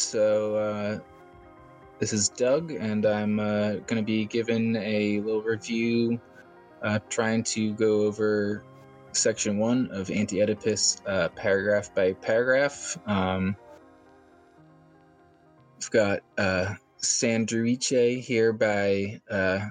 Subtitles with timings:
[0.00, 0.98] So uh,
[1.98, 6.18] this is Doug, and I'm uh, going to be given a little review,
[6.82, 8.64] uh, trying to go over
[9.12, 12.98] section one of Anti Oedipus, uh, paragraph by paragraph.
[13.06, 13.54] Um,
[15.76, 19.66] we've got uh, here by uh,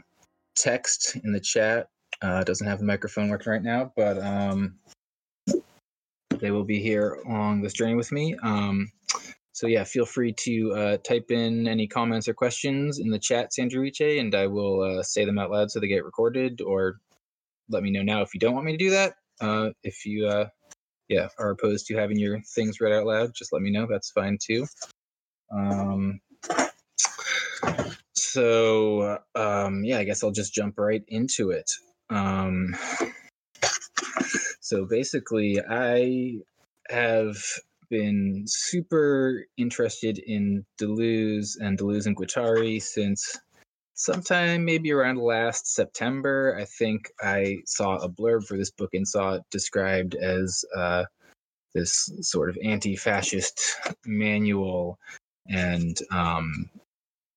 [0.55, 1.89] text in the chat.
[2.21, 4.75] Uh, doesn't have a microphone working right now, but um,
[6.37, 8.35] they will be here along this journey with me.
[8.43, 8.91] Um,
[9.59, 13.51] so yeah, feel free to uh, type in any comments or questions in the chat,
[13.51, 16.61] Sandruiche, and I will uh, say them out loud so they get recorded.
[16.61, 17.01] Or
[17.67, 19.15] let me know now if you don't want me to do that.
[19.41, 20.47] Uh, if you, uh,
[21.09, 23.85] yeah, are opposed to having your things read out loud, just let me know.
[23.85, 24.65] That's fine too.
[25.51, 26.21] Um,
[28.15, 31.69] so um, yeah, I guess I'll just jump right into it.
[32.09, 32.77] Um,
[34.61, 36.37] so basically, I
[36.89, 37.35] have
[37.89, 43.37] been super interested in Deleuze and Deleuze and Guattari since
[43.95, 46.57] sometime maybe around last September.
[46.59, 51.03] I think I saw a blurb for this book and saw it described as uh,
[51.73, 53.61] this sort of anti-fascist
[54.05, 54.97] manual
[55.47, 56.69] and um,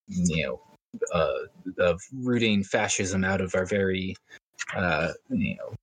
[0.07, 0.61] you know
[1.13, 1.33] uh,
[1.79, 4.15] of rooting fascism out of our very
[4.75, 5.75] uh, you know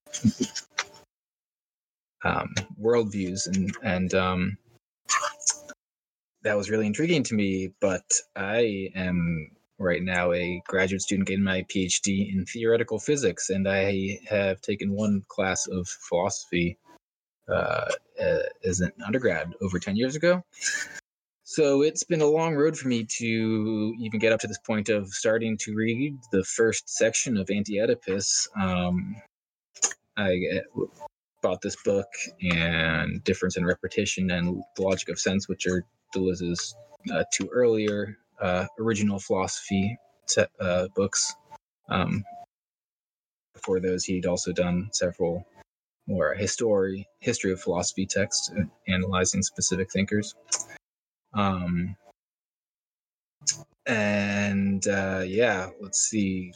[2.24, 4.58] um, worldviews and and um,
[6.42, 7.72] that was really intriguing to me.
[7.80, 8.04] But
[8.36, 14.18] I am right now a graduate student getting my PhD in theoretical physics, and I
[14.28, 16.78] have taken one class of philosophy
[17.48, 17.90] uh,
[18.64, 20.44] as an undergrad over ten years ago.
[21.42, 24.88] So it's been a long road for me to even get up to this point
[24.88, 28.48] of starting to read the first section of Anti Oedipus.
[28.54, 29.16] Um,
[30.16, 30.60] I
[31.42, 32.08] bought this book
[32.42, 35.84] and Difference and Repetition and The Logic of Sense, which are
[36.14, 36.74] Deleuze's
[37.12, 39.96] uh, two earlier uh, original philosophy
[40.26, 41.34] te- uh, books.
[41.88, 42.24] Um,
[43.54, 45.46] before those, he'd also done several
[46.06, 50.34] more history history of philosophy texts uh, analyzing specific thinkers.
[51.34, 51.96] Um,
[53.86, 56.52] and uh, yeah, let's see.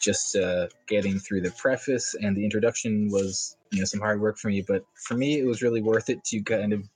[0.00, 4.38] Just uh, getting through the preface and the introduction was, you know, some hard work
[4.38, 4.64] for me.
[4.66, 6.88] But for me, it was really worth it to kind of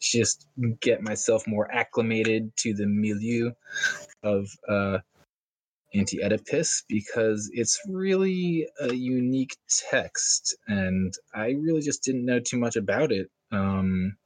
[0.00, 0.46] just
[0.80, 3.52] get myself more acclimated to the milieu
[4.22, 4.98] of uh,
[5.94, 9.56] Anti Oedipus because it's really a unique
[9.90, 13.30] text, and I really just didn't know too much about it.
[13.52, 14.16] Um,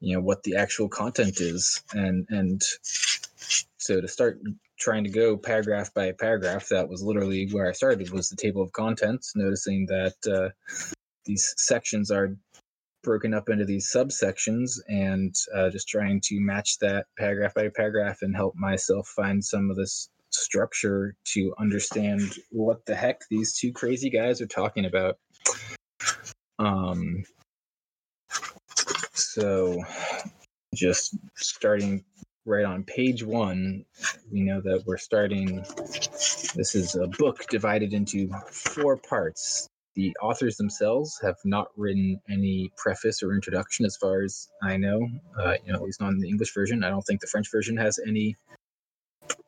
[0.00, 2.62] you know what the actual content is and and
[3.78, 4.38] so to start
[4.78, 8.62] trying to go paragraph by paragraph that was literally where i started was the table
[8.62, 10.48] of contents noticing that uh,
[11.24, 12.36] these sections are
[13.02, 18.18] broken up into these subsections and uh, just trying to match that paragraph by paragraph
[18.22, 23.72] and help myself find some of this structure to understand what the heck these two
[23.72, 25.16] crazy guys are talking about.
[26.58, 27.24] Um
[29.14, 29.82] so,
[30.74, 32.04] just starting
[32.48, 33.84] right on page one,
[34.32, 35.64] we know that we're starting.
[36.54, 39.68] This is a book divided into four parts.
[39.94, 45.06] The authors themselves have not written any preface or introduction, as far as I know.
[45.38, 46.82] Uh, you know, at least not in the English version.
[46.82, 48.36] I don't think the French version has any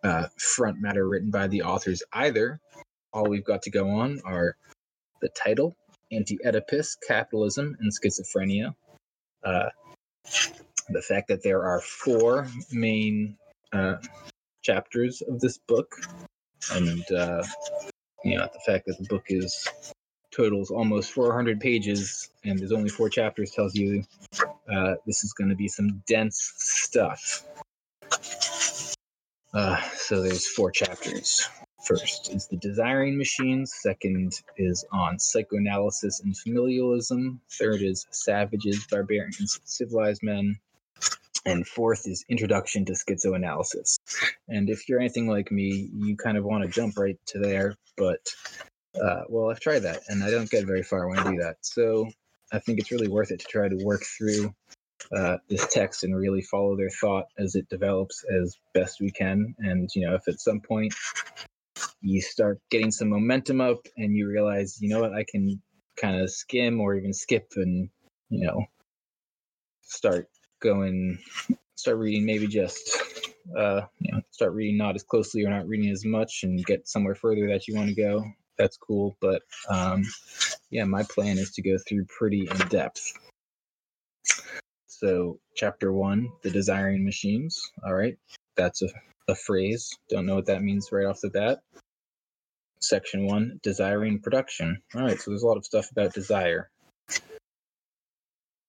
[0.04, 2.60] uh, front matter written by the authors either.
[3.12, 4.56] All we've got to go on are
[5.20, 5.76] the title,
[6.12, 8.74] Anti Oedipus, Capitalism, and Schizophrenia,
[9.44, 9.70] uh,
[10.90, 13.36] the fact that there are four main
[13.72, 13.96] uh,
[14.62, 15.94] chapters of this book,
[16.72, 17.42] and uh,
[18.24, 19.68] you know the fact that the book is
[20.30, 24.04] totals almost 400 pages and there's only four chapters tells you
[24.72, 27.44] uh, this is going to be some dense stuff.
[29.52, 31.48] Uh, so there's four chapters.
[31.84, 33.72] First is the Desiring Machines.
[33.80, 37.38] Second is on psychoanalysis and familialism.
[37.58, 40.56] Third is Savages, Barbarians, Civilized Men.
[41.46, 43.96] And fourth is Introduction to Schizoanalysis.
[44.48, 47.76] And if you're anything like me, you kind of want to jump right to there.
[47.96, 48.20] But,
[49.00, 51.56] uh, well, I've tried that and I don't get very far when I do that.
[51.62, 52.08] So
[52.52, 54.52] I think it's really worth it to try to work through
[55.16, 59.54] uh, this text and really follow their thought as it develops as best we can.
[59.58, 60.94] And, you know, if at some point
[62.02, 65.62] you start getting some momentum up and you realize, you know what, I can
[65.96, 67.88] kind of skim or even skip and,
[68.28, 68.66] you know,
[69.82, 70.28] start
[70.60, 71.18] going,
[71.74, 72.98] start reading maybe just,
[73.56, 76.86] uh, you know, start reading not as closely or not reading as much and get
[76.86, 78.24] somewhere further that you want to go.
[78.58, 79.16] That's cool.
[79.20, 80.04] But um,
[80.70, 83.12] yeah, my plan is to go through pretty in depth.
[84.86, 87.58] So, chapter one, the desiring machines.
[87.86, 88.18] All right,
[88.56, 88.88] that's a,
[89.28, 89.96] a phrase.
[90.10, 91.60] Don't know what that means right off the bat.
[92.82, 94.82] Section one, desiring production.
[94.94, 96.70] All right, so there's a lot of stuff about desire.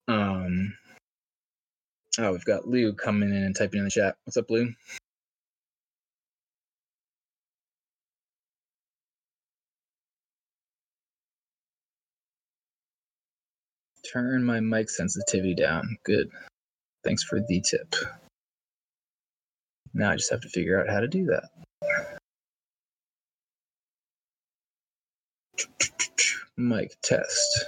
[0.08, 0.74] Um,
[2.18, 4.16] oh, we've got Lou coming in and typing in the chat.
[4.24, 4.72] What's up, Lou?
[14.12, 15.98] Turn my mic sensitivity down.
[16.04, 16.30] Good.
[17.04, 17.94] Thanks for the tip.
[19.94, 21.50] Now I just have to figure out how to do that.
[26.56, 27.66] Mic test.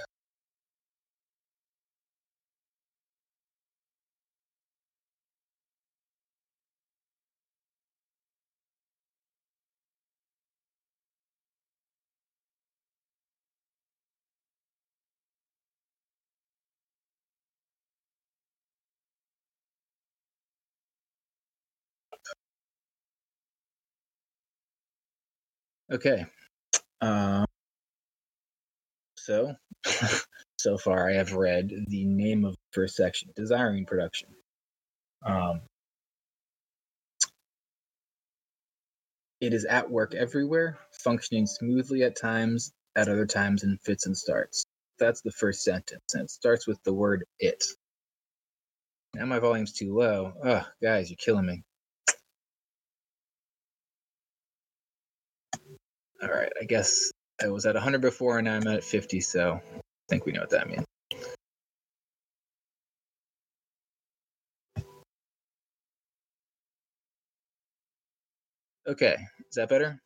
[25.91, 26.25] Okay.
[27.01, 27.45] Um,
[29.17, 29.55] so,
[30.59, 34.29] so far I have read the name of the first section, Desiring Production.
[35.25, 35.61] Um,
[39.41, 44.17] it is at work everywhere, functioning smoothly at times, at other times in fits and
[44.17, 44.65] starts.
[44.97, 47.63] That's the first sentence, and it starts with the word it.
[49.15, 50.33] Now my volume's too low.
[50.43, 51.63] Ugh, guys, you're killing me.
[56.23, 57.11] All right, I guess
[57.43, 60.51] I was at 100 before and I'm at 50, so I think we know what
[60.51, 60.85] that means.
[68.87, 69.15] Okay,
[69.49, 69.99] is that better?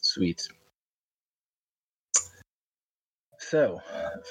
[0.00, 0.48] Sweet.
[3.38, 3.80] So,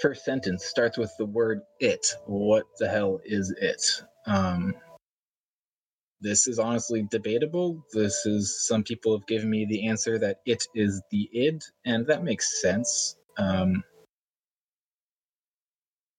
[0.01, 2.15] first sentence starts with the word it.
[2.25, 4.03] What the hell is it?
[4.25, 4.75] Um,
[6.21, 7.85] this is honestly debatable.
[7.93, 12.07] This is some people have given me the answer that it is the id, and
[12.07, 13.15] that makes sense.
[13.37, 13.83] Um,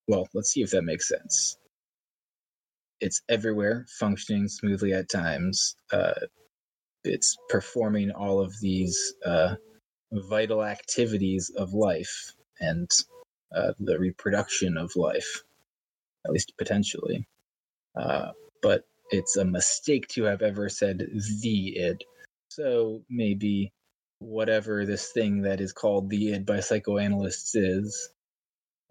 [0.07, 1.57] well, let's see if that makes sense.
[2.99, 5.75] It's everywhere, functioning smoothly at times.
[5.91, 6.13] Uh,
[7.03, 9.55] it's performing all of these uh,
[10.11, 12.89] vital activities of life and
[13.55, 15.43] uh, the reproduction of life,
[16.25, 17.27] at least potentially.
[17.95, 18.31] Uh,
[18.61, 21.05] but it's a mistake to have ever said
[21.41, 22.05] the id.
[22.49, 23.71] So maybe
[24.19, 28.09] whatever this thing that is called the id by psychoanalysts is,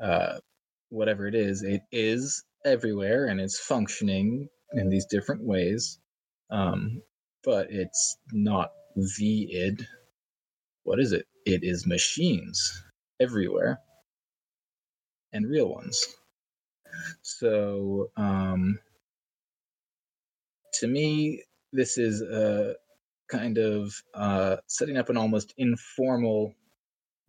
[0.02, 0.38] uh,
[0.90, 5.98] whatever it is, it is everywhere and it's functioning in these different ways.
[6.50, 7.02] Um,
[7.44, 9.86] but it's not the id.
[10.84, 11.26] What is it?
[11.46, 12.82] It is machines
[13.20, 13.80] everywhere
[15.32, 16.04] and real ones.
[17.22, 18.78] So, um,
[20.74, 22.74] to me, this is a
[23.30, 26.54] kind of uh, setting up an almost informal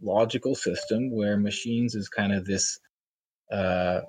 [0.02, 2.80] logical system where machines is kind of this
[3.52, 4.02] uh,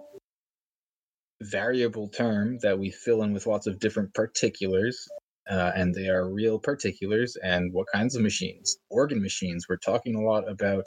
[1.42, 5.08] variable term that we fill in with lots of different particulars.
[5.50, 7.36] Uh, and they are real particulars.
[7.42, 8.78] And what kinds of machines?
[8.90, 9.66] Organ machines.
[9.68, 10.84] We're talking a lot about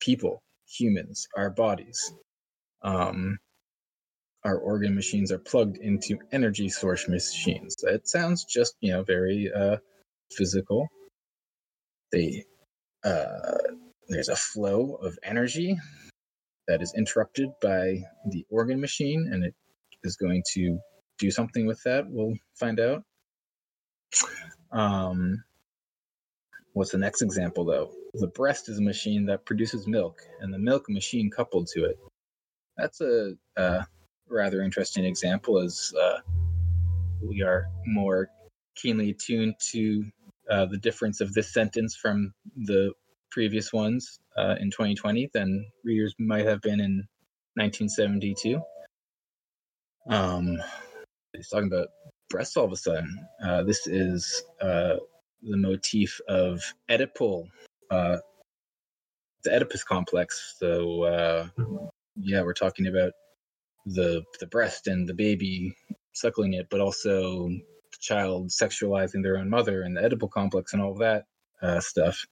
[0.00, 2.12] people, humans, our bodies.
[2.82, 3.38] Um,
[4.44, 7.74] our organ machines are plugged into energy source machines.
[7.82, 9.76] It sounds just, you know, very uh,
[10.32, 10.88] physical.
[12.12, 12.44] They
[13.04, 13.58] uh,
[14.08, 15.76] there's a flow of energy
[16.68, 19.54] that is interrupted by the organ machine, and it
[20.02, 20.78] is going to
[21.18, 22.04] do something with that.
[22.08, 23.02] We'll find out.
[24.72, 25.42] Um,
[26.72, 27.92] what's the next example, though?
[28.14, 31.98] The breast is a machine that produces milk, and the milk machine coupled to it.
[32.76, 33.82] That's a uh,
[34.28, 36.18] rather interesting example as uh,
[37.22, 38.28] we are more
[38.76, 40.04] keenly attuned to
[40.50, 42.92] uh, the difference of this sentence from the
[43.30, 47.06] previous ones uh, in 2020 than readers might have been in
[47.54, 48.60] 1972.
[50.08, 50.58] Um,
[51.32, 51.88] he's talking about
[52.30, 53.26] breasts all of a sudden.
[53.42, 54.96] Uh, this is uh,
[55.42, 57.48] the motif of Oedipal,
[57.90, 58.18] uh,
[59.44, 60.56] the Oedipus complex.
[60.58, 61.48] So, uh,
[62.16, 63.12] yeah, we're talking about
[63.86, 65.76] the the breast and the baby
[66.12, 70.82] suckling it, but also the child sexualizing their own mother and the Oedipal complex and
[70.82, 71.24] all that
[71.62, 72.24] uh, stuff.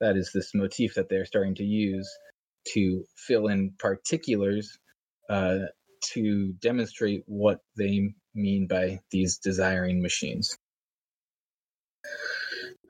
[0.00, 2.08] That is this motif that they're starting to use
[2.74, 4.78] to fill in particulars
[5.28, 5.58] uh,
[6.12, 10.56] to demonstrate what they mean by these desiring machines.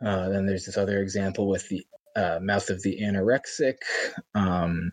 [0.05, 1.85] Uh, then there's this other example with the
[2.15, 3.79] uh, mouth of the anorexic.
[4.35, 4.93] Um,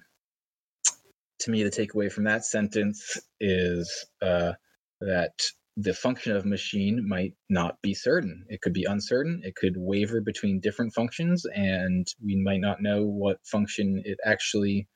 [1.46, 4.54] to me, the takeaway from that sentence is uh,
[5.02, 5.34] that
[5.78, 8.46] the function of machine might not be certain.
[8.50, 9.42] It could be uncertain.
[9.44, 14.88] It could waver between different functions, and we might not know what function it actually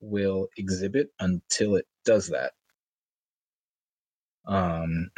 [0.00, 2.52] will exhibit until it does that.
[4.46, 5.10] Um,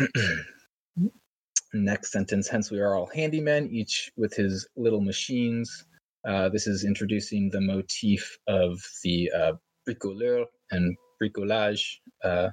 [1.73, 2.49] next sentence.
[2.49, 5.85] Hence, we are all handymen, each with his little machines.
[6.27, 9.53] Uh, this is introducing the motif of the uh,
[9.89, 12.49] bricoleur and bricolage, uh,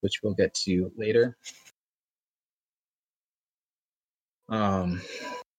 [0.00, 1.36] which we'll get to later.
[4.48, 5.00] Um,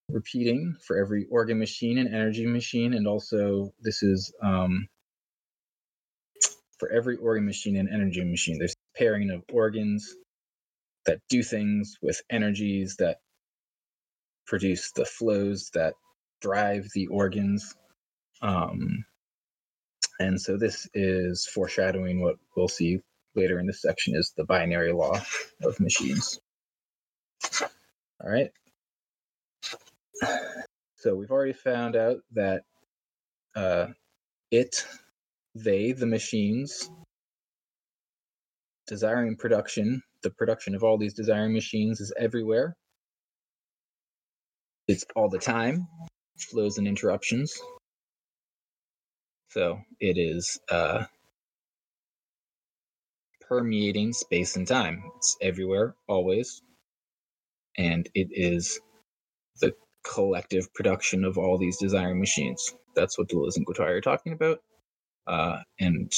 [0.10, 4.88] repeating for every organ machine and energy machine, and also this is um,
[6.78, 8.58] for every organ machine and energy machine.
[8.58, 10.16] There's pairing of organs
[11.06, 13.18] that do things with energies that
[14.46, 15.94] produce the flows that
[16.42, 17.76] drive the organs.
[18.42, 19.06] Um,
[20.22, 23.00] and so this is foreshadowing what we'll see
[23.36, 25.20] later in this section is the binary law
[25.64, 26.40] of machines.
[28.24, 28.52] All right.
[30.98, 32.62] So we've already found out that
[33.56, 33.88] uh,
[34.52, 34.86] it,
[35.56, 36.88] they, the machines,
[38.86, 42.76] desiring production, the production of all these desiring machines is everywhere.
[44.88, 45.88] It's all the time,
[46.38, 47.60] flows and interruptions.
[49.52, 51.04] So it is uh,
[53.42, 55.04] permeating space and time.
[55.18, 56.62] It's everywhere, always.
[57.78, 58.80] And it is
[59.60, 62.76] the collective production of all these desiring machines.
[62.96, 64.60] That's what Deleuze and Guattari are talking about.
[65.28, 66.10] Uh, and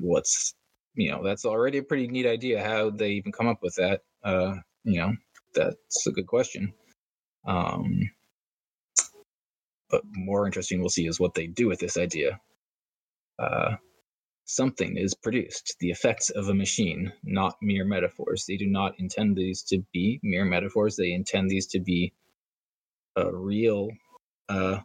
[0.00, 0.54] what's,
[0.94, 4.02] you know, that's already a pretty neat idea how they even come up with that.
[4.22, 4.54] Uh,
[4.84, 5.12] you know,
[5.52, 6.72] that's a good question.
[7.44, 8.08] Um,
[9.90, 12.38] but more interesting we'll see is what they do with this idea
[13.42, 13.76] uh,
[14.44, 18.44] something is produced, the effects of a machine, not mere metaphors.
[18.46, 20.96] They do not intend these to be mere metaphors.
[20.96, 22.12] They intend these to be
[23.16, 23.90] a real,
[24.48, 24.80] uh,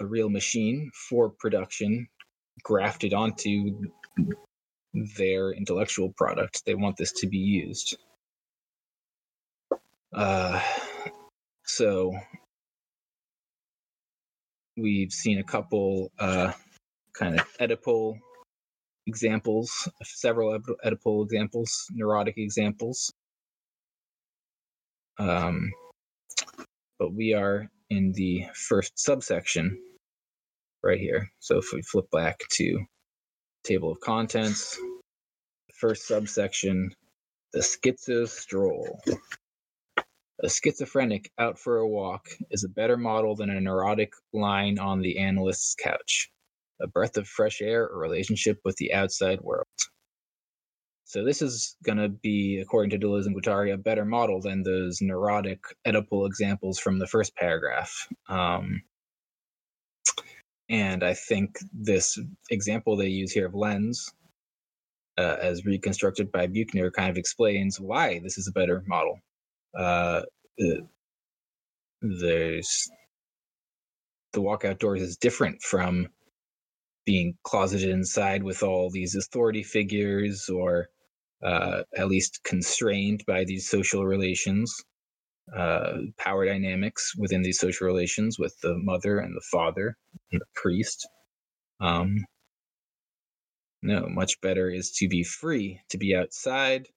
[0.00, 2.08] a real machine for production,
[2.62, 3.80] grafted onto
[5.16, 6.64] their intellectual product.
[6.64, 7.96] They want this to be used.
[10.14, 10.62] Uh,
[11.64, 12.12] so
[14.76, 16.52] we've seen a couple uh,
[17.14, 18.18] kind of Oedipal
[19.06, 23.12] examples, several Oedipal examples, neurotic examples.
[25.18, 25.72] Um,
[26.98, 29.78] but we are in the first subsection
[30.82, 31.30] right here.
[31.40, 32.84] So if we flip back to
[33.64, 34.78] table of contents,
[35.74, 36.92] first subsection,
[37.52, 39.00] the schizo stroll.
[40.44, 45.00] A schizophrenic out for a walk is a better model than a neurotic lying on
[45.00, 46.30] the analyst's couch.
[46.78, 49.66] A breath of fresh air, a relationship with the outside world.
[51.04, 54.62] So this is going to be, according to Deleuze and Guattari, a better model than
[54.62, 58.06] those neurotic Oedipal examples from the first paragraph.
[58.28, 58.82] Um,
[60.68, 62.18] and I think this
[62.50, 64.12] example they use here of Lenz,
[65.16, 69.20] uh, as reconstructed by Buchner, kind of explains why this is a better model
[69.78, 70.22] uh,
[72.02, 72.88] there's
[74.32, 76.08] the walk outdoors is different from
[77.04, 80.88] being closeted inside with all these authority figures or
[81.42, 84.74] uh, at least constrained by these social relations
[85.54, 89.96] uh, power dynamics within these social relations with the mother and the father
[90.32, 91.08] and the priest.
[91.80, 92.24] Um,
[93.82, 96.88] no much better is to be free to be outside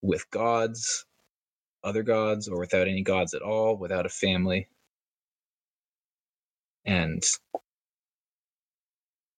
[0.00, 1.04] with gods
[1.84, 4.68] other gods or without any gods at all, without a family.
[6.84, 7.22] And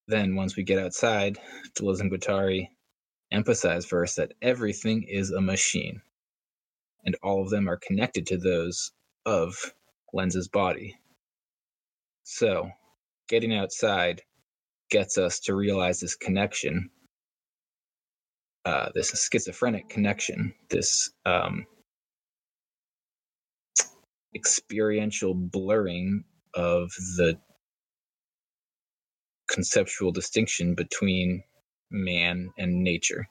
[0.08, 1.38] then once we get outside,
[1.74, 2.68] Deleuze and Guattari
[3.30, 6.02] emphasize first that everything is a machine,
[7.04, 8.92] and all of them are connected to those
[9.24, 9.56] of
[10.12, 10.96] Lenz's body.
[12.24, 12.70] So,
[13.28, 14.22] getting outside
[14.90, 16.90] gets us to realize this connection,
[18.64, 21.66] uh, this schizophrenic connection, this um,
[24.34, 27.38] experiential blurring of the
[29.48, 31.42] conceptual distinction between
[31.90, 33.26] man and nature.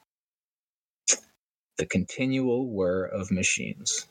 [1.77, 4.05] The continual whir of machines.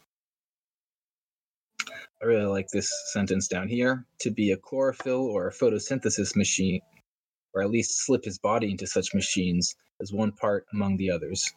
[2.20, 4.06] I really like this sentence down here.
[4.20, 6.80] To be a chlorophyll or a photosynthesis machine,
[7.54, 11.52] or at least slip his body into such machines, as one part among the others.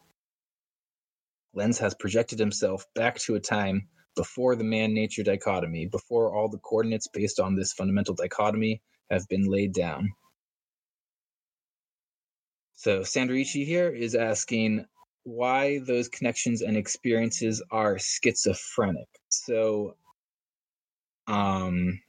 [1.54, 6.50] Lenz has projected himself back to a time before the man nature dichotomy, before all
[6.50, 10.10] the coordinates based on this fundamental dichotomy have been laid down,
[12.76, 14.86] So Sandrichi here is asking
[15.24, 19.08] why those connections and experiences are schizophrenic.
[19.30, 19.98] So
[21.28, 22.02] um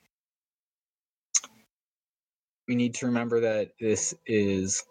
[2.68, 4.85] we need to remember that this is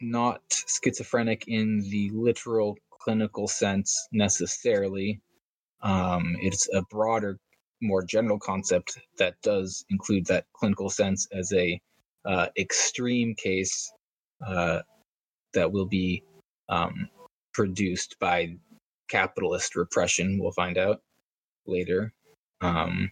[0.00, 0.42] not
[0.82, 5.20] schizophrenic in the literal clinical sense necessarily.
[5.82, 7.38] Um, it's a broader,
[7.80, 11.80] more general concept that does include that clinical sense as a
[12.24, 13.92] uh, extreme case
[14.46, 14.80] uh,
[15.54, 16.22] that will be
[16.68, 17.08] um,
[17.52, 18.56] produced by
[19.08, 20.38] capitalist repression.
[20.38, 21.00] We'll find out
[21.66, 22.12] later.
[22.60, 23.10] Um,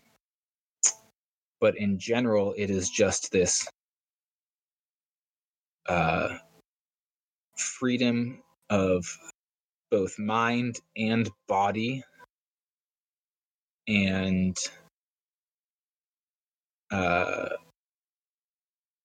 [1.61, 3.69] but in general, it is just this
[5.89, 6.39] uh,
[7.57, 9.05] freedom of
[9.91, 12.03] both mind and body
[13.91, 14.57] and
[16.93, 17.49] uh,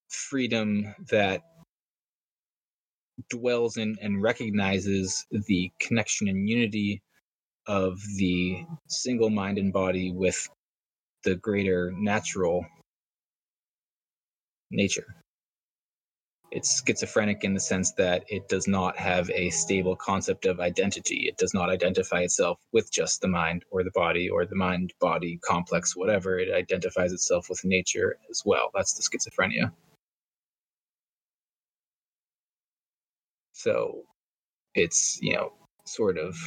[0.10, 1.42] freedom that
[3.30, 7.02] dwells in and recognizes the connection and unity
[7.68, 10.48] of the single mind and body with
[11.24, 12.66] the greater natural
[14.72, 15.16] nature
[16.56, 21.28] it's schizophrenic in the sense that it does not have a stable concept of identity.
[21.28, 24.94] It does not identify itself with just the mind or the body or the mind
[25.02, 26.40] body complex, whatever.
[26.40, 28.72] It identifies itself with nature as well.
[28.74, 29.74] That's the schizophrenia.
[33.52, 34.04] So
[34.76, 35.52] it's, you know,
[35.84, 36.38] sort of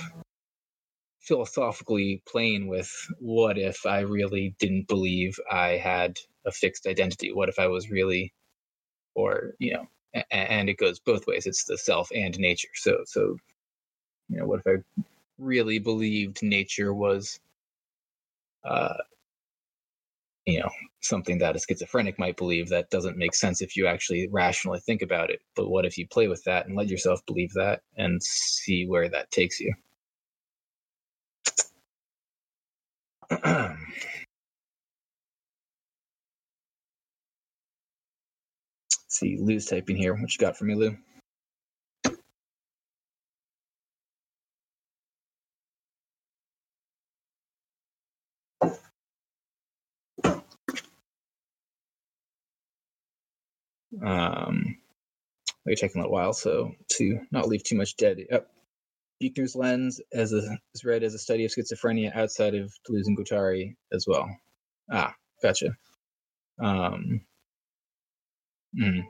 [1.21, 7.31] philosophically playing with what if I really didn't believe I had a fixed identity?
[7.31, 8.33] What if I was really
[9.15, 9.87] or you know
[10.31, 11.47] and it goes both ways.
[11.47, 12.69] It's the self and nature.
[12.75, 13.37] So so
[14.29, 14.83] you know what if i
[15.39, 17.41] really believed nature was
[18.65, 18.95] uh
[20.47, 20.71] you know
[21.03, 22.69] something that a schizophrenic might believe?
[22.69, 25.41] That doesn't make sense if you actually rationally think about it.
[25.57, 29.09] But what if you play with that and let yourself believe that and see where
[29.11, 29.75] that takes you
[39.19, 40.15] see, Lou's typing here.
[40.15, 40.97] What you got for me, Lou?
[54.01, 54.79] Um,
[55.65, 58.19] they're taking a little while, so to not leave too much dead.
[58.31, 58.49] Yep.
[59.21, 63.19] Buechner's Lenz as a, is read as a study of schizophrenia outside of Deleuze and
[63.19, 64.29] Guattari as well.
[64.91, 65.77] Ah, gotcha.
[66.63, 67.23] Um,
[68.77, 69.03] Mm.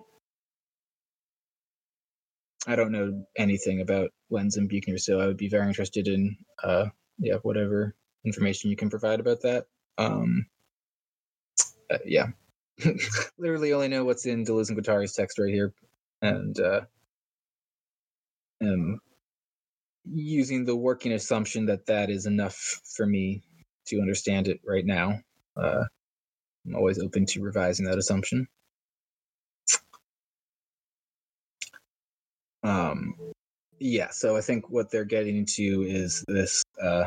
[2.66, 6.36] I don't know anything about Lenz and Buechner, so I would be very interested in,
[6.62, 6.86] uh,
[7.18, 7.94] yeah, whatever
[8.24, 9.66] information you can provide about that.
[9.96, 10.46] Um,
[11.90, 12.28] uh, yeah,
[13.38, 15.72] literally only know what's in Deleuze and Guattari's text right here,
[16.20, 16.82] and uh,
[20.12, 23.42] using the working assumption that that is enough for me
[23.86, 25.18] to understand it right now.
[25.56, 25.84] Uh,
[26.66, 28.48] I'm always open to revising that assumption.
[32.68, 33.14] Um,
[33.78, 37.04] yeah, so I think what they're getting to is this uh,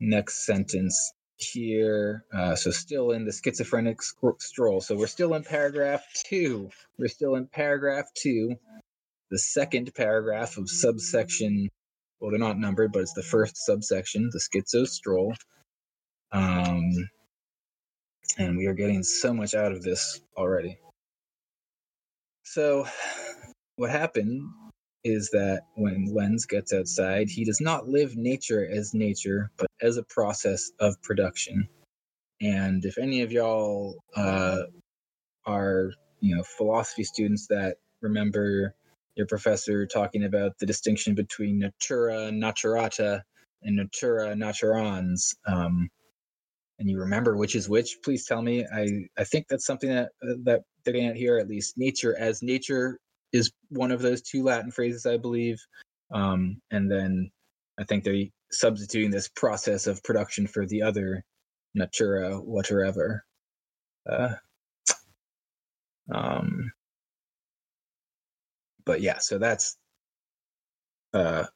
[0.00, 2.24] next sentence here.
[2.32, 3.98] Uh, so, still in the schizophrenic
[4.40, 4.80] stroll.
[4.80, 6.70] So, we're still in paragraph two.
[6.98, 8.56] We're still in paragraph two,
[9.30, 11.68] the second paragraph of subsection.
[12.18, 15.34] Well, they're not numbered, but it's the first subsection, the schizo stroll.
[16.32, 16.90] Um,
[18.38, 20.78] and we are getting so much out of this already.
[22.44, 22.86] So,
[23.76, 24.42] what happened
[25.02, 29.96] is that when Lenz gets outside, he does not live nature as nature, but as
[29.96, 31.68] a process of production.
[32.40, 34.62] And if any of y'all uh,
[35.46, 38.74] are, you know, philosophy students that remember
[39.14, 43.22] your professor talking about the distinction between natura naturata
[43.62, 45.88] and natura naturans, um,
[46.78, 48.66] and you remember which is which, please tell me.
[48.66, 51.78] I, I think that's something that that they're getting at here, at least.
[51.78, 52.98] Nature as nature
[53.34, 55.58] is one of those two Latin phrases, I believe.
[56.12, 57.32] Um, and then
[57.78, 61.24] I think they're substituting this process of production for the other
[61.74, 63.24] natura whatever.
[64.08, 64.34] Uh,
[66.14, 66.70] um,
[68.84, 69.76] but yeah, so that's
[71.12, 71.46] uh,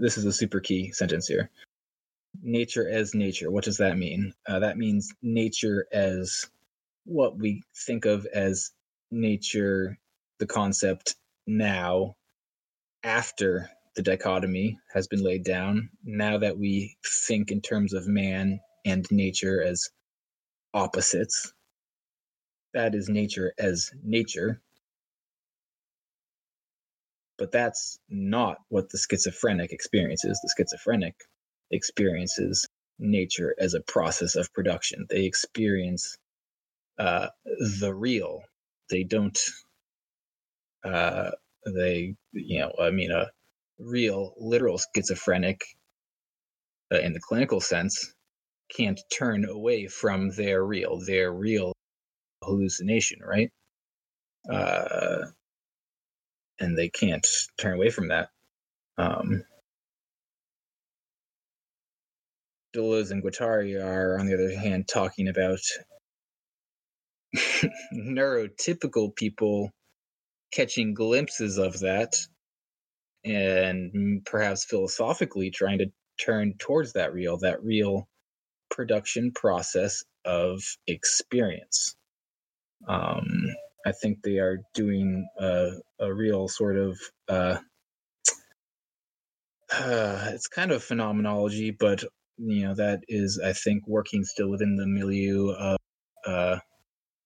[0.00, 1.50] this is a super key sentence here.
[2.42, 3.50] Nature as nature.
[3.50, 4.34] What does that mean?
[4.46, 6.48] Uh, that means nature as
[7.04, 8.70] what we think of as
[9.10, 9.98] nature,
[10.38, 12.16] the concept now
[13.04, 18.60] after the dichotomy has been laid down, now that we think in terms of man
[18.84, 19.88] and nature as
[20.74, 21.52] opposites,
[22.74, 24.60] that is nature as nature.
[27.38, 30.40] But that's not what the schizophrenic experiences.
[30.42, 31.14] The schizophrenic
[31.70, 32.66] experiences
[32.98, 35.06] nature as a process of production.
[35.10, 36.16] They experience
[36.98, 37.28] uh,
[37.80, 38.42] the real.
[38.90, 39.38] They don't.
[40.84, 41.30] Uh,
[41.66, 43.30] they, you know, I mean, a
[43.78, 45.62] real, literal schizophrenic,
[46.92, 48.14] uh, in the clinical sense,
[48.74, 51.72] can't turn away from their real, their real
[52.42, 53.50] hallucination, right?
[54.50, 55.26] Uh,
[56.60, 57.26] and they can't
[57.58, 58.28] turn away from that.
[58.98, 59.44] Um,
[62.74, 65.60] Deleuze and Guattari are, on the other hand, talking about
[67.94, 69.70] neurotypical people
[70.54, 72.16] catching glimpses of that
[73.24, 75.86] and perhaps philosophically trying to
[76.20, 78.06] turn towards that real, that real
[78.70, 81.96] production process of experience.
[82.86, 83.46] Um,
[83.86, 87.58] I think they are doing a, a real sort of uh,
[89.72, 92.04] uh, it's kind of phenomenology, but
[92.36, 95.78] you know that is I think working still within the milieu of
[96.26, 96.58] uh,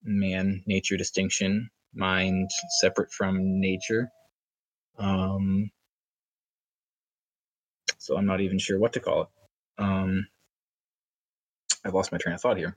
[0.03, 4.11] man nature distinction, mind separate from nature.
[4.99, 5.71] Um,
[7.99, 9.29] so I'm not even sure what to call it.
[9.79, 10.27] Um,
[11.85, 12.77] I've lost my train of thought here.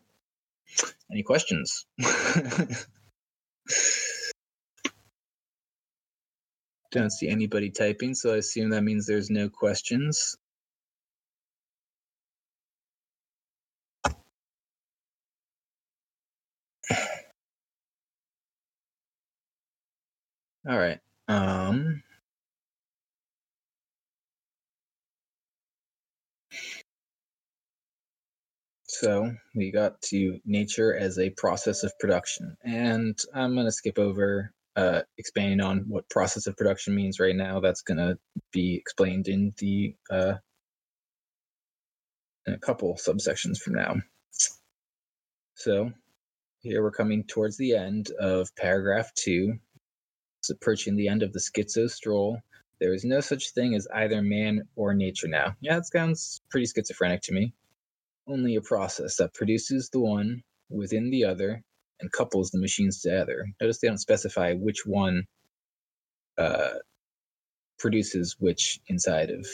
[1.11, 1.85] Any questions?
[6.91, 10.37] Don't see anybody typing, so I assume that means there's no questions.
[20.67, 20.99] All right.
[21.27, 22.03] Um
[28.87, 32.55] So we got to nature as a process of production.
[32.63, 37.35] And I'm going to skip over uh, expanding on what process of production means right
[37.35, 37.59] now.
[37.61, 38.17] That's going to
[38.51, 40.33] be explained in the uh,
[42.45, 43.95] in a couple subsections from now.
[45.55, 45.91] So
[46.61, 49.59] here we're coming towards the end of paragraph two.
[50.51, 52.41] Approaching the end of the schizo stroll.
[52.79, 55.55] There is no such thing as either man or nature now.
[55.61, 57.53] Yeah, that sounds pretty schizophrenic to me
[58.27, 61.61] only a process that produces the one within the other
[61.99, 63.45] and couples the machines together.
[63.59, 65.25] Notice they don't specify which one
[66.37, 66.75] uh,
[67.77, 69.45] produces which inside of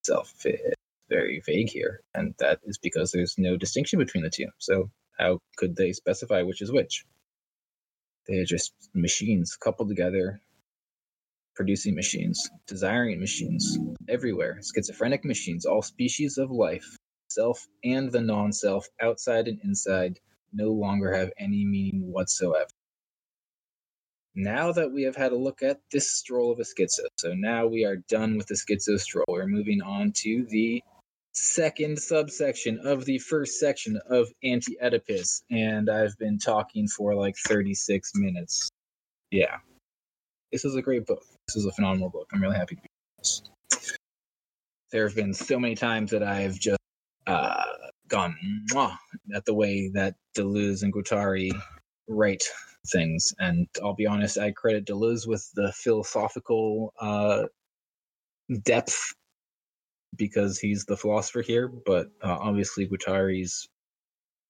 [0.00, 0.32] itself.
[0.44, 0.74] It's
[1.08, 4.48] very vague here, and that is because there's no distinction between the two.
[4.58, 7.04] So how could they specify which is which?
[8.30, 10.40] They are just machines coupled together,
[11.56, 13.76] producing machines, desiring machines,
[14.08, 16.96] everywhere, schizophrenic machines, all species of life
[17.28, 20.20] self and the non self, outside and inside,
[20.52, 22.70] no longer have any meaning whatsoever.
[24.36, 27.66] Now that we have had a look at this stroll of a schizo, so now
[27.66, 29.26] we are done with the schizo stroll.
[29.28, 30.84] We're moving on to the
[31.32, 37.36] second subsection of the first section of Anti Oedipus, and I've been talking for like
[37.36, 38.68] 36 minutes.
[39.30, 39.58] Yeah.
[40.52, 41.22] This is a great book.
[41.46, 42.28] This is a phenomenal book.
[42.32, 42.88] I'm really happy to be
[43.18, 43.42] this.
[44.90, 46.80] There have been so many times that I've just
[47.26, 47.62] uh,
[48.08, 48.36] gone
[48.72, 48.96] mwah,
[49.34, 51.52] at the way that Deleuze and Guattari
[52.08, 52.42] write
[52.88, 53.32] things.
[53.38, 57.44] And I'll be honest, I credit Deleuze with the philosophical uh,
[58.62, 59.14] depth
[60.16, 63.68] because he's the philosopher here, but uh, obviously Guattari's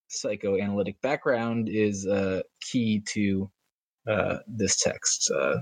[0.09, 3.51] psychoanalytic background is uh, key to
[4.09, 5.31] uh, this text.
[5.31, 5.59] Uh,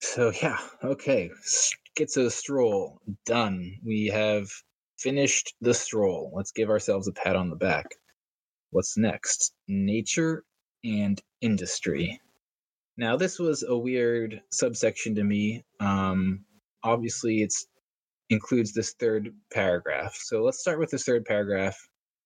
[0.00, 1.30] so yeah, okay.
[1.98, 3.78] Schizo stroll done.
[3.84, 4.48] We have
[4.98, 6.32] finished the stroll.
[6.34, 7.86] Let's give ourselves a pat on the back.
[8.70, 9.52] What's next?
[9.66, 10.44] Nature
[10.84, 12.20] and industry.
[12.96, 15.64] Now, this was a weird subsection to me.
[15.78, 16.44] Um,
[16.82, 17.54] obviously, it
[18.30, 20.14] includes this third paragraph.
[20.14, 21.76] So let's start with this third paragraph.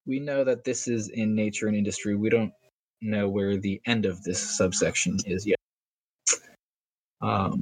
[0.07, 2.17] We know that this is in nature and industry.
[2.17, 2.53] We don't
[3.01, 5.59] know where the end of this subsection is yet.
[7.21, 7.61] Um,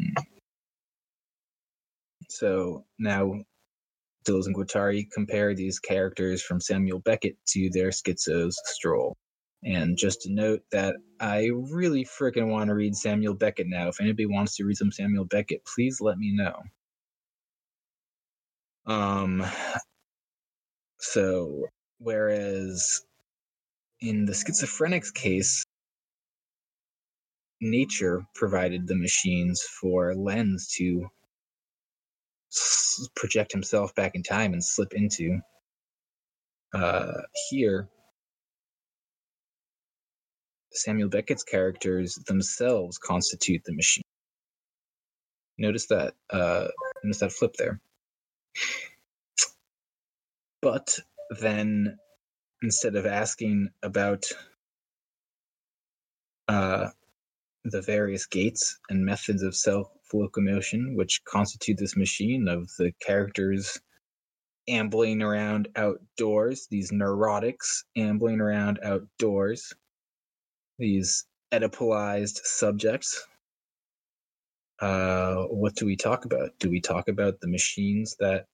[2.28, 3.34] so now
[4.26, 9.16] Deleuze and Guattari compare these characters from Samuel Beckett to their schizos stroll.
[9.62, 13.88] And just to note that I really freaking want to read Samuel Beckett now.
[13.88, 16.54] If anybody wants to read some Samuel Beckett, please let me know.
[18.90, 19.44] Um
[20.98, 21.66] so
[21.98, 23.02] whereas
[24.00, 25.62] in the schizophrenic's case,
[27.60, 31.08] nature provided the machines for Lenz to
[33.14, 35.38] project himself back in time and slip into.
[36.74, 37.88] Uh, here,
[40.72, 44.02] Samuel Beckett's characters themselves constitute the machine.
[45.58, 46.14] Notice that.
[46.30, 46.68] Uh,
[47.04, 47.80] notice that flip there.
[50.62, 50.98] But
[51.40, 51.98] then,
[52.62, 54.24] instead of asking about
[56.48, 56.88] uh,
[57.64, 63.80] the various gaits and methods of self locomotion which constitute this machine of the characters
[64.68, 69.72] ambling around outdoors, these neurotics ambling around outdoors,
[70.78, 73.26] these Oedipalized subjects.
[74.80, 76.50] Uh, what do we talk about?
[76.58, 78.46] Do we talk about the machines that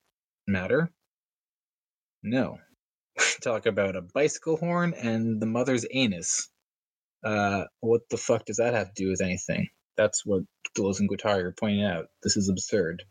[0.46, 0.90] matter?
[2.22, 2.58] No.
[3.18, 6.48] We talk about a bicycle horn and the mother's anus.
[7.24, 9.68] Uh, what the fuck does that have to do with anything?
[9.96, 10.42] That's what
[10.76, 12.06] Deleuze and Guattari are pointing out.
[12.22, 13.04] This is absurd,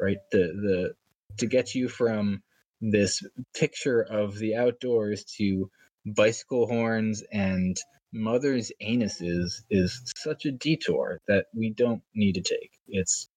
[0.00, 0.18] right?
[0.32, 0.94] The the
[1.38, 2.42] to get you from
[2.80, 3.22] this
[3.54, 5.70] picture of the outdoors to
[6.04, 7.76] bicycle horns and
[8.12, 12.72] mother's anuses is such a detour that we don't need to take.
[12.88, 13.28] It's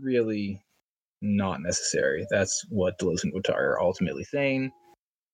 [0.00, 0.62] really
[1.22, 2.26] not necessary.
[2.30, 4.72] That's what Deleuze and Guattari are ultimately saying.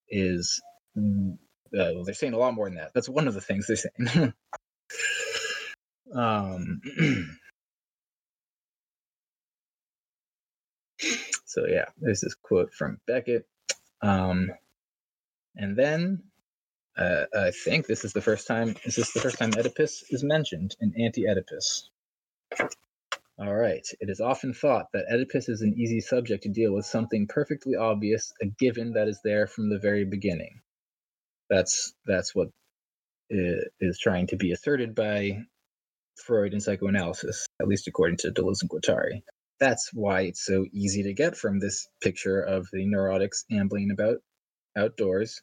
[0.08, 0.60] Is
[0.96, 2.92] uh, they're saying a lot more than that.
[2.94, 4.32] That's one of the things they're saying.
[6.14, 6.80] um,
[11.46, 13.46] so yeah, there's this quote from Beckett.
[14.02, 14.50] Um,
[15.56, 16.22] and then
[16.96, 18.76] uh, I think this is the first time.
[18.84, 21.90] Is this the first time Oedipus is mentioned in Anti-Oedipus?
[23.38, 23.86] All right.
[24.00, 27.76] It is often thought that Oedipus is an easy subject to deal with something perfectly
[27.76, 30.60] obvious, a given that is there from the very beginning.
[31.48, 32.48] That's that's what
[33.30, 35.42] is trying to be asserted by
[36.26, 39.22] Freud in psychoanalysis, at least according to Deleuze and Guattari.
[39.58, 44.18] That's why it's so easy to get from this picture of the neurotics ambling about
[44.76, 45.40] outdoors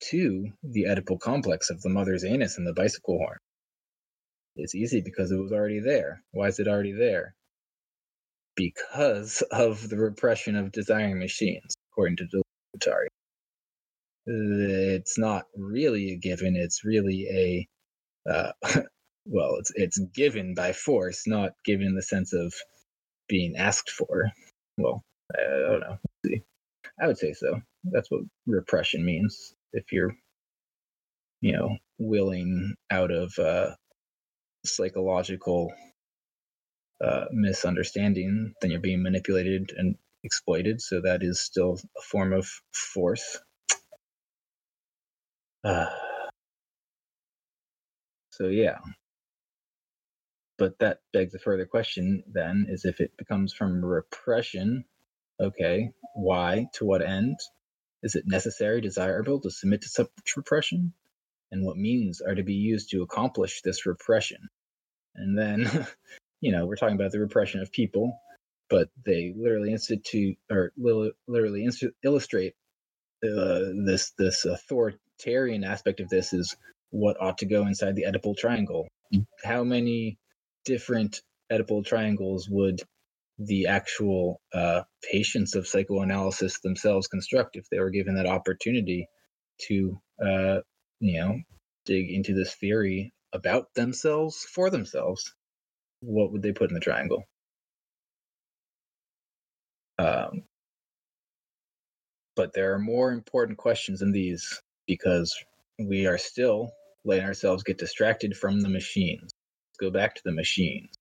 [0.00, 3.38] to the Oedipal complex of the mother's anus and the bicycle horn.
[4.56, 6.22] It's easy because it was already there.
[6.32, 7.34] Why is it already there?
[8.56, 12.42] Because of the repression of desiring machines, according to
[12.76, 13.06] Guattari.
[14.26, 16.56] It's not really a given.
[16.56, 17.68] It's really
[18.26, 18.52] a, uh,
[19.26, 22.52] well, it's it's given by force, not given in the sense of
[23.28, 24.32] being asked for.
[24.76, 25.02] Well,
[25.34, 25.98] I don't know.
[26.26, 26.42] See
[27.00, 27.60] i would say so.
[27.84, 30.14] That's what repression means if you're
[31.40, 33.70] you know willing out of uh,
[34.64, 35.72] psychological
[37.04, 42.48] uh, misunderstanding then you're being manipulated and exploited so that is still a form of
[42.72, 43.38] force.
[45.64, 45.86] Uh,
[48.30, 48.78] so yeah.
[50.58, 54.84] But that begs a further question then is if it becomes from repression
[55.40, 57.38] okay why to what end
[58.02, 60.92] is it necessary, desirable to submit to such repression?
[61.50, 64.48] And what means are to be used to accomplish this repression?
[65.14, 65.86] And then,
[66.40, 68.18] you know, we're talking about the repression of people,
[68.70, 72.54] but they literally institute or literally inst- illustrate
[73.24, 76.54] uh, this this authoritarian aspect of this is
[76.90, 78.86] what ought to go inside the Oedipal triangle.
[79.42, 80.18] How many
[80.64, 82.80] different Oedipal triangles would
[83.38, 89.08] the actual uh, patients of psychoanalysis themselves construct if they were given that opportunity
[89.68, 90.58] to, uh,
[91.00, 91.38] you know,
[91.86, 95.34] dig into this theory about themselves for themselves.
[96.00, 97.24] What would they put in the triangle?
[99.98, 100.44] Um,
[102.36, 105.36] but there are more important questions than these because
[105.78, 106.70] we are still
[107.04, 109.22] letting ourselves get distracted from the machines.
[109.22, 110.97] Let's go back to the machines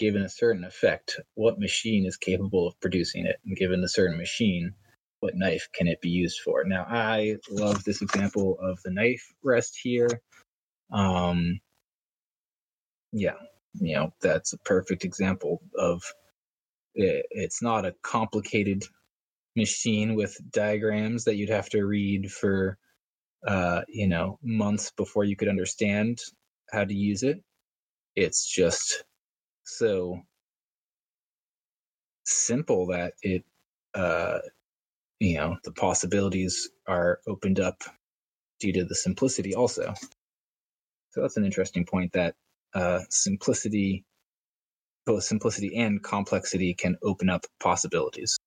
[0.00, 3.36] given a certain effect, what machine is capable of producing it?
[3.44, 4.72] And given a certain machine,
[5.20, 6.64] what knife can it be used for?
[6.64, 10.08] Now, I love this example of the knife rest here.
[10.90, 11.60] Um,
[13.12, 13.34] yeah,
[13.74, 16.02] you know, that's a perfect example of
[16.94, 18.82] it, it's not a complicated
[19.54, 22.78] machine with diagrams that you'd have to read for,
[23.46, 26.18] uh, you know, months before you could understand
[26.72, 27.42] how to use it.
[28.16, 29.04] It's just
[29.78, 30.20] so
[32.24, 33.44] simple that it
[33.94, 34.38] uh
[35.20, 37.82] you know the possibilities are opened up
[38.60, 39.94] due to the simplicity also.
[41.10, 42.34] So that's an interesting point that
[42.74, 44.04] uh simplicity
[45.06, 48.38] both simplicity and complexity can open up possibilities.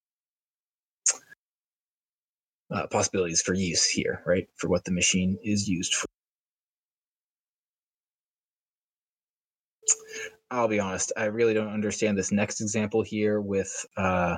[2.72, 6.08] Uh, possibilities for use here right for what the machine is used for
[10.54, 14.38] I'll be honest, I really don't understand this next example here with uh,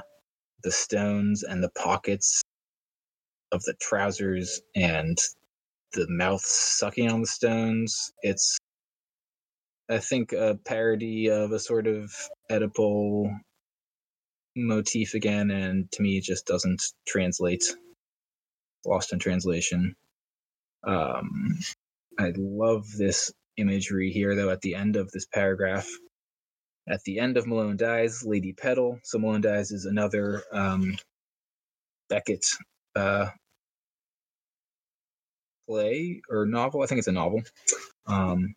[0.63, 2.41] the stones and the pockets
[3.51, 5.17] of the trousers and
[5.91, 8.13] the mouth sucking on the stones.
[8.21, 8.57] It's
[9.89, 12.13] I think a parody of a sort of
[12.49, 13.37] Oedipal
[14.55, 17.65] motif again, and to me, it just doesn't translate.
[18.85, 19.95] Lost in translation.
[20.87, 21.59] Um,
[22.17, 25.89] I love this imagery here, though, at the end of this paragraph.
[26.87, 28.99] At the end of Malone Dies, Lady Pedal.
[29.03, 30.95] So Malone Dies is another um,
[32.09, 32.45] Beckett
[32.95, 33.27] uh,
[35.67, 36.83] play or novel.
[36.83, 37.41] I think it's a novel,
[38.07, 38.55] um,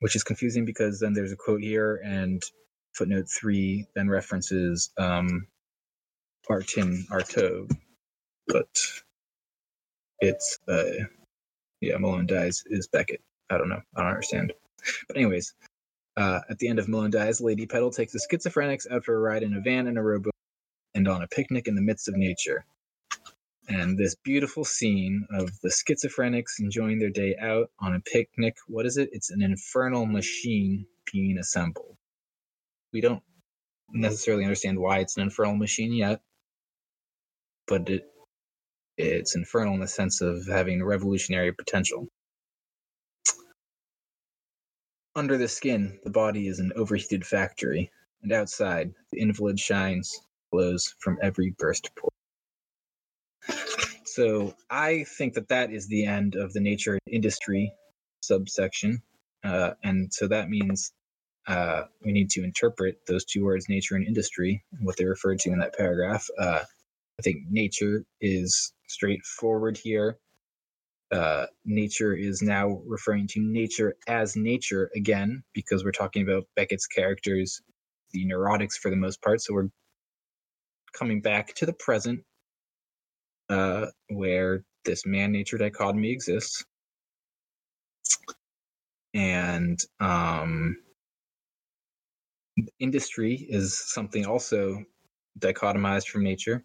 [0.00, 2.42] which is confusing because then there's a quote here, and
[2.94, 5.46] footnote three then references um,
[6.50, 7.70] Artin Artaud,
[8.48, 8.68] but
[10.20, 11.04] it's uh,
[11.80, 13.20] yeah, Malone dies is Beckett.
[13.50, 13.82] I don't know.
[13.94, 14.52] I don't understand.
[15.08, 15.54] But anyways,
[16.16, 19.20] uh, at the end of Malone dies, Lady Pedal takes the schizophrenics out for a
[19.20, 20.32] ride in a van and a rowboat,
[20.94, 22.64] and on a picnic in the midst of nature.
[23.68, 28.56] And this beautiful scene of the schizophrenics enjoying their day out on a picnic.
[28.68, 29.10] What is it?
[29.12, 31.96] It's an infernal machine being assembled.
[32.92, 33.22] We don't
[33.92, 36.20] necessarily understand why it's an infernal machine yet,
[37.66, 38.04] but it
[38.98, 42.08] it's infernal in the sense of having revolutionary potential.
[45.16, 47.90] Under the skin, the body is an overheated factory,
[48.22, 50.20] and outside, the invalid shines,
[50.52, 52.10] glows from every burst pore.
[54.04, 57.72] So I think that that is the end of the nature and industry
[58.20, 59.00] subsection,
[59.42, 60.92] uh, and so that means
[61.48, 65.38] uh, we need to interpret those two words, nature and industry, and what they referred
[65.38, 66.26] to in that paragraph.
[66.38, 66.60] Uh,
[67.18, 70.18] I think nature is straightforward here.
[71.12, 76.86] Uh, nature is now referring to nature as nature again, because we're talking about Beckett's
[76.86, 77.60] characters,
[78.10, 79.40] the neurotics for the most part.
[79.40, 79.68] So we're
[80.92, 82.20] coming back to the present,
[83.48, 86.64] uh, where this man nature dichotomy exists.
[89.14, 90.76] And um,
[92.80, 94.84] industry is something also
[95.38, 96.64] dichotomized from nature.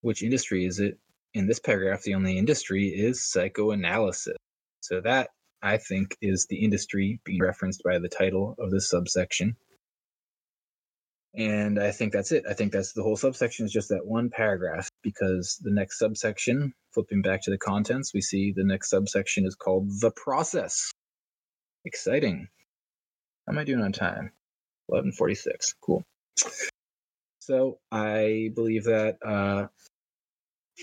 [0.00, 0.98] Which industry is it?
[1.34, 4.36] In this paragraph, the only industry is psychoanalysis.
[4.80, 5.30] So that,
[5.62, 9.56] I think, is the industry being referenced by the title of this subsection.
[11.34, 12.44] And I think that's it.
[12.48, 16.72] I think that's the whole subsection is just that one paragraph because the next subsection,
[16.92, 20.90] flipping back to the contents, we see the next subsection is called the process.
[21.84, 22.48] Exciting.
[23.46, 24.32] How am I doing on time?
[24.88, 25.74] 1146.
[25.80, 26.02] Cool.
[27.38, 29.68] So I believe that uh,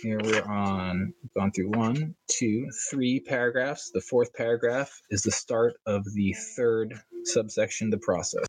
[0.02, 3.92] here we're on, gone through one, two, three paragraphs.
[3.94, 8.46] The fourth paragraph is the start of the third subsection, the process.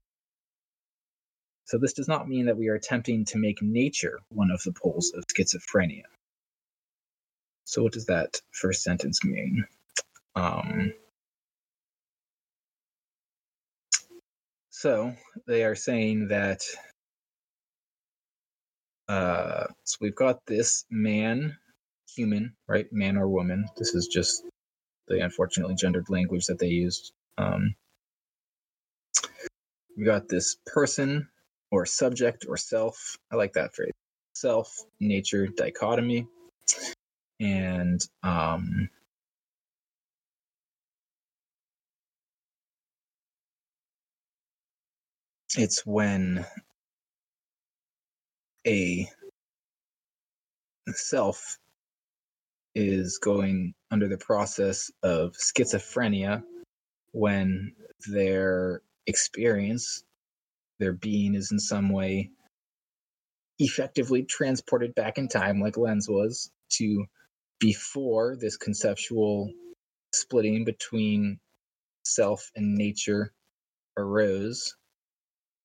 [1.65, 4.73] So this does not mean that we are attempting to make nature one of the
[4.73, 6.05] poles of schizophrenia.
[7.65, 9.65] So what does that first sentence mean?
[10.35, 10.93] Um,
[14.71, 15.15] so
[15.47, 16.63] they are saying that
[19.09, 21.57] uh, so we've got this man,
[22.15, 22.87] human, right?
[22.93, 23.67] Man or woman.
[23.77, 24.45] This is just
[25.09, 27.13] the unfortunately gendered language that they used.
[27.39, 27.75] Um,
[29.97, 31.29] we got this person
[31.71, 33.17] or subject or self.
[33.33, 33.93] I like that phrase.
[34.35, 36.27] Self, nature, dichotomy.
[37.41, 38.89] And um,
[45.57, 46.45] it's when
[48.69, 49.09] a
[50.93, 51.59] self
[52.75, 56.43] is going under the process of schizophrenia
[57.13, 57.73] when
[58.09, 60.05] their experience
[60.79, 62.31] their being is in some way
[63.59, 67.07] effectively transported back in time, like Lenz was, to
[67.59, 69.51] before this conceptual
[70.15, 71.41] splitting between
[72.05, 73.33] self and nature
[73.97, 74.77] arose,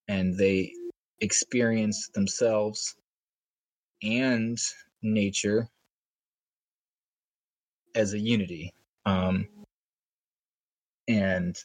[0.08, 0.72] and they
[1.24, 2.96] experience themselves
[4.04, 4.60] and
[5.02, 5.70] nature
[7.96, 8.74] as a unity.
[9.06, 9.48] Um,
[11.08, 11.58] and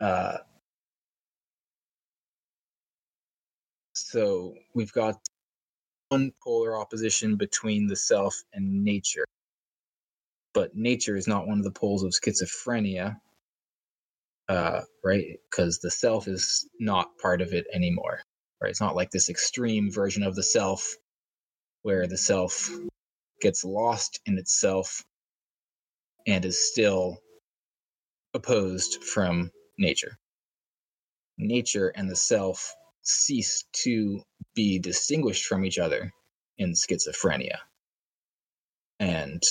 [0.00, 0.38] uh,
[3.94, 5.16] So we've got
[6.08, 9.24] one polar opposition between the self and nature.
[10.54, 13.16] But nature is not one of the poles of schizophrenia,
[14.48, 15.38] uh, right?
[15.50, 18.20] Because the self is not part of it anymore,
[18.60, 18.70] right?
[18.70, 20.96] It's not like this extreme version of the self
[21.82, 22.70] where the self
[23.40, 25.04] gets lost in itself
[26.26, 27.18] and is still
[28.34, 30.16] opposed from nature.
[31.38, 34.22] Nature and the self cease to
[34.54, 36.12] be distinguished from each other
[36.58, 37.56] in schizophrenia.
[38.98, 39.42] And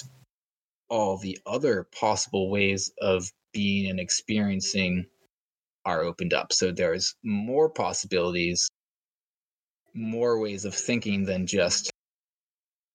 [0.90, 5.06] all the other possible ways of being and experiencing
[5.86, 6.54] are opened up.
[6.54, 8.69] So there's more possibilities,
[9.94, 11.92] more ways of thinking than just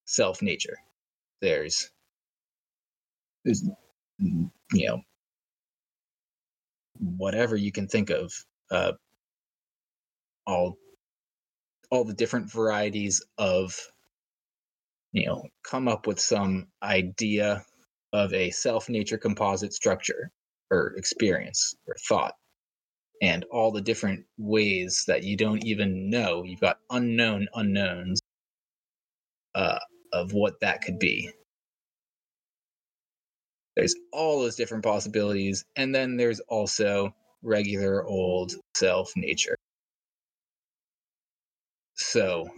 [0.06, 0.76] self nature.
[1.40, 1.90] There's,
[3.44, 3.68] there's,
[4.18, 4.50] you
[4.88, 5.02] know,
[6.98, 8.32] whatever you can think of,
[8.70, 8.92] uh,
[10.46, 10.76] all,
[11.90, 13.78] all the different varieties of,
[15.12, 17.64] you know, come up with some idea
[18.12, 20.30] of a self nature composite structure
[20.70, 22.34] or experience or thought
[23.24, 26.44] and all the different ways that you don't even know.
[26.44, 28.20] You've got unknown unknowns
[29.54, 29.78] uh,
[30.12, 31.30] of what that could be.
[33.76, 39.56] There's all those different possibilities, and then there's also regular old self nature.
[41.96, 42.48] So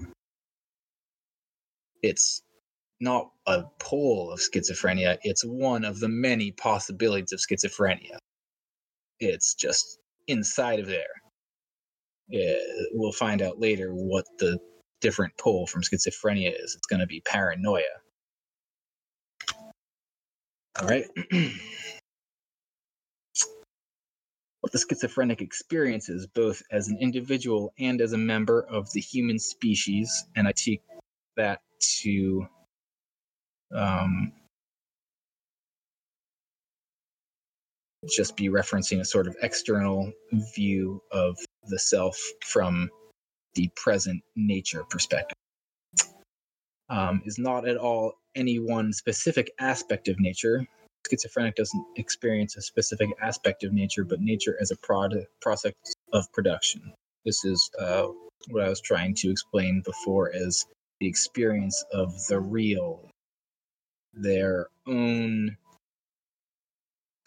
[2.03, 2.43] it's
[3.01, 8.19] not a pole of schizophrenia, it's one of the many possibilities of schizophrenia.
[9.21, 9.99] It's just
[10.29, 11.05] inside of there.
[12.29, 12.57] Yeah,
[12.93, 14.59] we'll find out later what the
[15.01, 16.75] different pull from schizophrenia is.
[16.75, 17.83] It's going to be paranoia.
[20.81, 21.07] All right.
[24.61, 29.39] what the schizophrenic experiences, both as an individual and as a member of the human
[29.39, 30.83] species, and I take
[31.37, 31.61] that
[32.03, 32.49] to
[33.73, 34.33] um,
[38.09, 40.13] just be referencing a sort of external
[40.55, 41.37] view of
[41.69, 42.91] the self from
[43.55, 45.37] the present nature perspective.
[46.89, 50.65] Um, is not at all any one specific aspect of nature.
[51.11, 55.73] Schizophrenic doesn't experience a specific aspect of nature, but nature as a product, process
[56.13, 56.93] of production.
[57.25, 58.07] This is uh,
[58.51, 60.65] what I was trying to explain before as
[61.01, 63.09] the experience of the real,
[64.15, 65.57] their own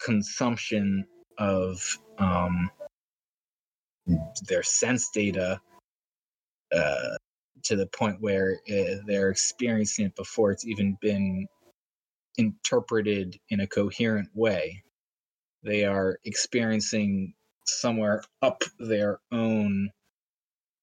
[0.02, 1.06] consumption
[1.38, 2.70] of um,
[4.48, 5.60] their sense data
[6.74, 7.16] uh,
[7.64, 11.46] to the point where uh, they're experiencing it before it's even been
[12.38, 14.82] interpreted in a coherent way.
[15.62, 17.34] They are experiencing
[17.66, 19.90] somewhere up their own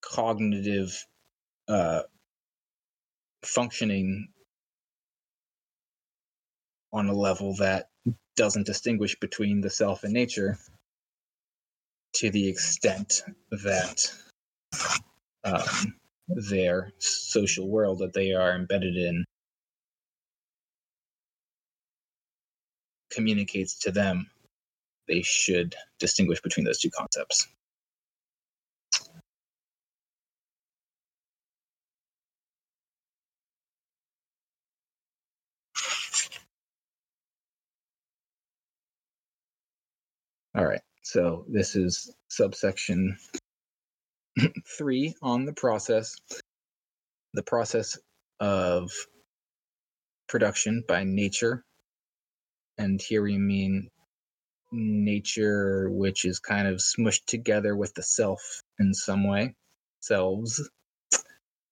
[0.01, 1.05] cognitive
[1.68, 2.01] uh,
[3.43, 4.30] functioning
[6.93, 7.89] on a level that
[8.36, 10.58] doesn't distinguish between the self and nature
[12.14, 14.12] to the extent that
[15.43, 15.95] um,
[16.28, 19.26] their social world that they are embedded in
[23.12, 24.28] communicates to them
[25.08, 27.47] they should distinguish between those two concepts.
[40.58, 40.82] All right.
[41.03, 43.16] So this is subsection
[44.78, 46.16] three on the process.
[47.36, 47.99] The process
[48.39, 48.91] of
[50.28, 51.64] production by nature.
[52.80, 53.89] And here we mean
[54.72, 58.41] nature, which is kind of smushed together with the self
[58.80, 59.53] in some way,
[59.99, 60.68] selves.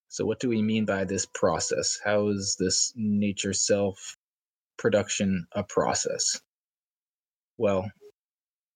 [0.10, 2.00] So, what do we mean by this process?
[2.04, 4.16] How is this nature self
[4.78, 6.40] production a process?
[7.58, 7.90] Well,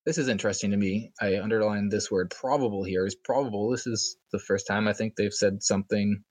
[0.10, 1.12] this is interesting to me.
[1.22, 3.06] I underlined this word probable here.
[3.06, 3.70] Is probable.
[3.70, 6.24] This is the first time I think they've said something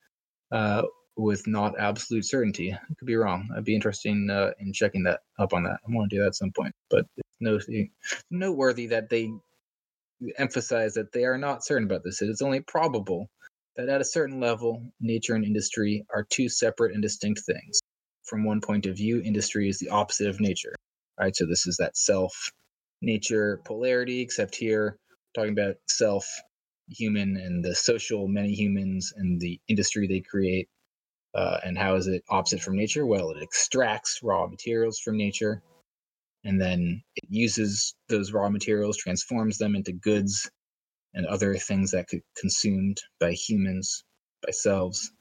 [0.50, 0.82] uh,
[1.16, 2.72] with not absolute certainty.
[2.72, 3.48] I could be wrong.
[3.56, 5.78] I'd be interested uh, in checking that up on that.
[5.86, 6.74] I want to do that at some point.
[6.90, 7.28] But it's
[8.32, 9.30] noteworthy that they
[10.38, 12.20] emphasize that they are not certain about this.
[12.20, 13.30] It is only probable
[13.76, 17.78] that at a certain level, nature and industry are two separate and distinct things.
[18.24, 20.74] From one point of view, industry is the opposite of nature.
[21.20, 21.36] Right.
[21.36, 22.50] So this is that self
[23.02, 24.98] nature polarity, except here
[25.34, 26.26] talking about self
[26.88, 30.68] human and the social many humans and the industry they create.
[31.34, 33.06] Uh, and how is it opposite from nature?
[33.06, 35.62] Well, it extracts raw materials from nature
[36.44, 40.50] and then it uses those raw materials, transforms them into goods
[41.14, 44.04] and other things that could consumed by humans,
[44.44, 45.12] by selves.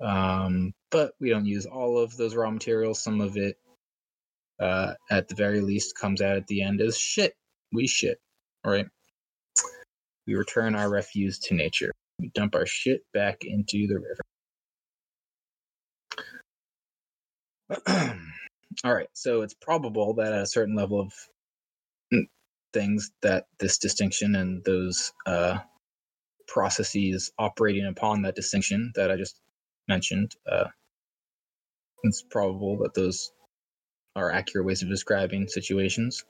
[0.00, 3.02] Um, but we don't use all of those raw materials.
[3.02, 3.56] Some of it
[4.60, 7.34] uh, at the very least comes out at the end as shit.
[7.72, 8.18] We shit,
[8.64, 8.86] right?
[10.26, 11.92] We return our refuse to nature.
[12.18, 14.20] We dump our shit back into the river.
[18.84, 21.12] All right, so it's probable that at a certain level of
[22.72, 25.58] things that this distinction and those uh,
[26.46, 29.40] processes operating upon that distinction that I just
[29.88, 30.66] mentioned, uh,
[32.02, 33.32] it's probable that those
[34.16, 36.24] are accurate ways of describing situations.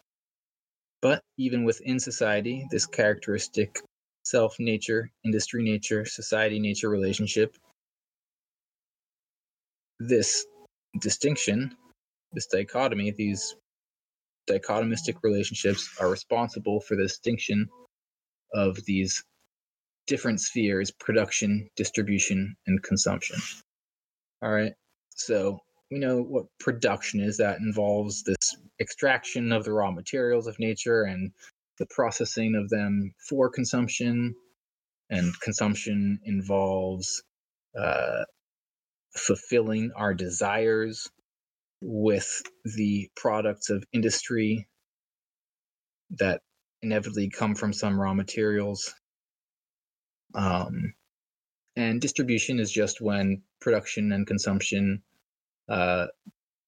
[1.01, 3.81] But even within society, this characteristic
[4.25, 7.57] self nature, industry nature, society nature relationship,
[10.01, 10.45] this
[11.01, 11.77] distinction,
[12.33, 13.55] this dichotomy, these
[14.47, 17.69] dichotomistic relationships are responsible for the distinction
[18.53, 19.23] of these
[20.07, 23.37] different spheres production, distribution, and consumption.
[24.43, 24.73] All right.
[25.11, 25.61] So
[25.91, 27.37] we know what production is.
[27.39, 31.33] That involves this extraction of the raw materials of nature and
[31.79, 34.35] the processing of them for consumption.
[35.11, 37.23] And consumption involves
[37.79, 38.25] uh,
[39.15, 41.09] fulfilling our desires
[41.81, 44.67] with the products of industry
[46.11, 46.41] that
[46.83, 48.95] inevitably come from some raw materials.
[50.35, 50.95] Um,
[51.77, 55.03] and distribution is just when production and consumption
[55.69, 56.07] uh,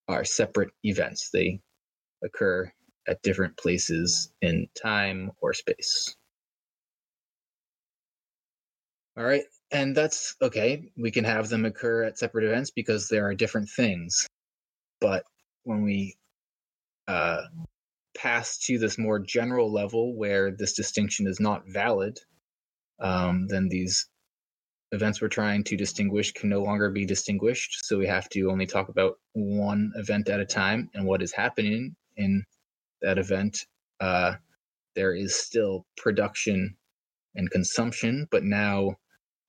[0.07, 1.29] are separate events.
[1.31, 1.61] They
[2.23, 2.71] occur
[3.07, 6.15] at different places in time or space.
[9.17, 10.91] All right, and that's okay.
[10.97, 14.27] We can have them occur at separate events because there are different things.
[15.01, 15.23] But
[15.63, 16.15] when we
[17.07, 17.41] uh,
[18.15, 22.19] pass to this more general level where this distinction is not valid,
[22.99, 24.07] um, then these
[24.91, 27.85] events we're trying to distinguish can no longer be distinguished.
[27.85, 31.31] So we have to only talk about one event at a time and what is
[31.31, 32.43] happening in
[33.01, 33.65] that event.
[33.99, 34.35] Uh,
[34.95, 36.75] there is still production
[37.35, 38.95] and consumption, but now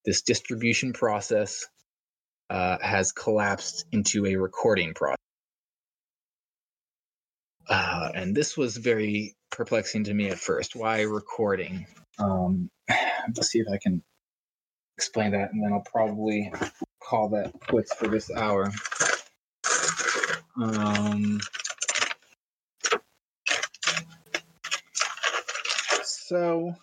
[0.05, 1.67] this distribution process
[2.51, 5.17] uh, has collapsed into a recording process.
[7.69, 10.75] Uh, and this was very perplexing to me at first.
[10.75, 11.87] Why recording?
[12.19, 14.03] Um, let's see if I can
[15.01, 16.53] explain that, and then I'll probably
[17.03, 18.71] call that quits for this hour.
[20.63, 21.41] Um,
[26.05, 26.75] so.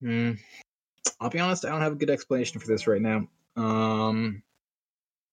[0.00, 0.32] Hmm.
[1.20, 3.28] I'll be honest, I don't have a good explanation for this right now.
[3.54, 4.42] Um,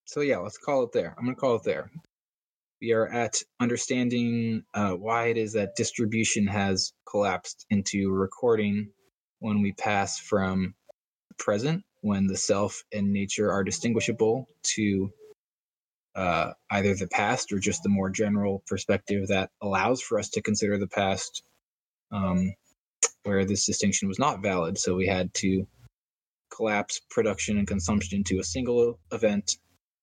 [0.07, 1.13] so yeah, let's call it there.
[1.17, 1.91] I'm gonna call it there.
[2.81, 8.89] We are at understanding uh, why it is that distribution has collapsed into recording
[9.39, 10.75] when we pass from
[11.37, 15.11] present, when the self and nature are distinguishable, to
[16.15, 20.41] uh, either the past or just the more general perspective that allows for us to
[20.41, 21.43] consider the past,
[22.11, 22.53] um,
[23.23, 24.77] where this distinction was not valid.
[24.77, 25.67] So we had to
[26.49, 29.57] collapse production and consumption into a single event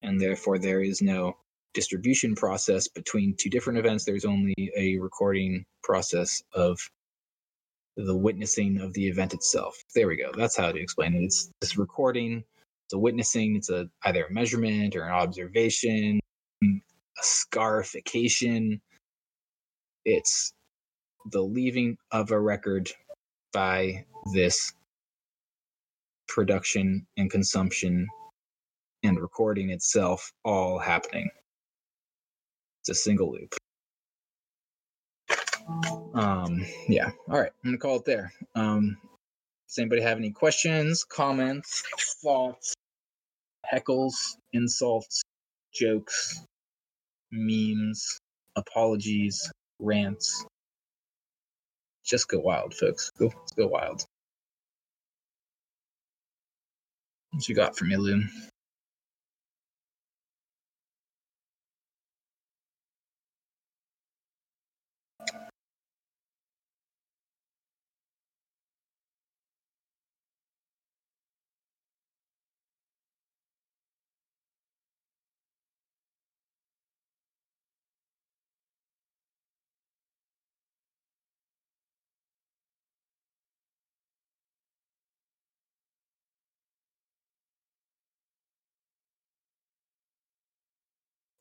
[0.05, 1.37] and therefore there is no
[1.73, 4.05] distribution process between two different events.
[4.05, 6.79] There's only a recording process of
[7.97, 9.77] the witnessing of the event itself.
[9.95, 10.31] There we go.
[10.37, 11.25] That's how to explain it.
[11.25, 12.45] It's this recording,
[12.87, 16.21] it's a witnessing, it's a either a measurement or an observation,
[16.63, 16.67] a
[17.23, 18.81] scarification.
[20.05, 20.53] It's
[21.31, 22.91] the leaving of a record
[23.53, 24.73] by this
[26.29, 28.09] production and consumption
[29.05, 31.31] and recording itself all happening.
[32.83, 33.55] It's a single loop.
[36.15, 37.11] Um, yeah.
[37.29, 37.51] All right.
[37.65, 38.33] I'm gonna call it there.
[38.55, 38.97] Um,
[39.69, 41.83] does anybody have any questions, comments,
[42.23, 42.75] thoughts,
[43.71, 44.15] heckles,
[44.53, 45.23] insults,
[45.73, 46.43] jokes,
[47.33, 48.19] memes,
[48.57, 49.51] apologies,
[49.81, 50.45] rants?
[52.05, 53.11] Just go wild, folks.
[53.19, 54.05] Go, let's go wild.
[57.33, 58.31] What you got for me, Loon?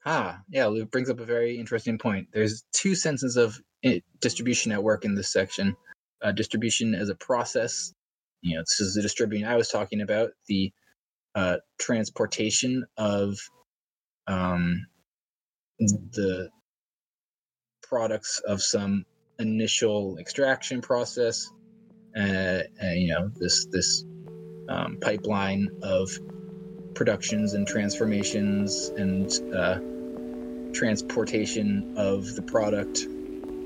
[0.06, 2.28] Ah, yeah, Luke brings up a very interesting point.
[2.34, 3.60] There's two senses of
[4.20, 5.76] distribution at work in this section.
[6.22, 7.94] Uh, distribution as a process,
[8.42, 10.72] you know, this is the distributing I was talking about, the
[11.36, 13.38] uh, transportation of
[14.28, 14.86] um,
[15.80, 16.50] the
[17.82, 19.06] products of some
[19.40, 21.50] initial extraction process,
[22.16, 22.62] uh,
[22.94, 24.06] you know, this this
[24.70, 26.10] um, pipeline of
[26.94, 29.80] productions and transformations and uh,
[30.74, 33.08] transportation of the product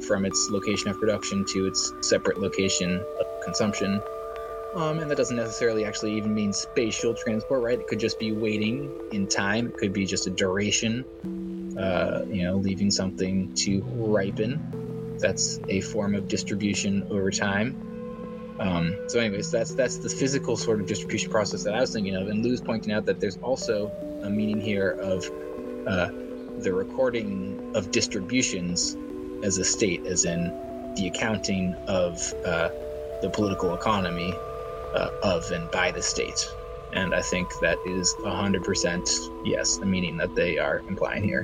[0.05, 4.01] from its location of production to its separate location of consumption.
[4.75, 7.79] Um, and that doesn't necessarily actually even mean spatial transport, right?
[7.79, 9.67] It could just be waiting in time.
[9.67, 11.05] It could be just a duration,
[11.79, 15.17] uh, you know, leaving something to ripen.
[15.19, 17.96] That's a form of distribution over time.
[18.59, 22.15] Um, so, anyways, that's that's the physical sort of distribution process that I was thinking
[22.15, 22.27] of.
[22.27, 23.91] And Lou's pointing out that there's also
[24.23, 25.25] a meaning here of
[25.87, 26.09] uh,
[26.59, 28.97] the recording of distributions
[29.43, 32.69] as a state, as in the accounting of uh,
[33.21, 34.33] the political economy
[34.95, 36.47] uh, of and by the state.
[36.93, 41.41] And I think that is 100% yes, the meaning that they are implying here.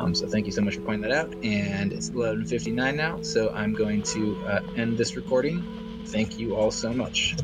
[0.00, 1.34] Um, so thank you so much for pointing that out.
[1.42, 5.77] And it's 11:59 now, so I'm going to uh, end this recording.
[6.12, 7.36] Thank you all so much.